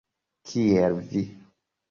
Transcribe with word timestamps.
Kiel 0.51 0.97
vi! 1.13 1.23